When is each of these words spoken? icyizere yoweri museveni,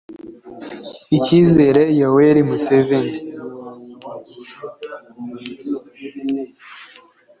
icyizere 1.17 1.81
yoweri 1.99 2.41
museveni, 2.49 3.17